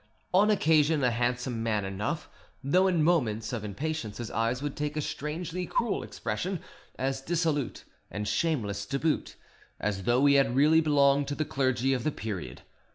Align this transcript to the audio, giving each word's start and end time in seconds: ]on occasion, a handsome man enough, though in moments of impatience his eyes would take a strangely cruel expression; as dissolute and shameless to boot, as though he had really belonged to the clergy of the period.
]on 0.33 0.49
occasion, 0.49 1.03
a 1.03 1.11
handsome 1.11 1.61
man 1.61 1.85
enough, 1.85 2.27
though 2.63 2.87
in 2.87 3.03
moments 3.03 3.53
of 3.53 3.63
impatience 3.63 4.17
his 4.17 4.31
eyes 4.31 4.59
would 4.59 4.75
take 4.75 4.97
a 4.97 4.99
strangely 4.99 5.67
cruel 5.67 6.01
expression; 6.01 6.59
as 6.97 7.21
dissolute 7.21 7.83
and 8.09 8.27
shameless 8.27 8.87
to 8.87 8.97
boot, 8.97 9.35
as 9.79 10.05
though 10.05 10.25
he 10.25 10.33
had 10.33 10.55
really 10.55 10.81
belonged 10.81 11.27
to 11.27 11.35
the 11.35 11.45
clergy 11.45 11.93
of 11.93 12.03
the 12.03 12.09
period. 12.11 12.63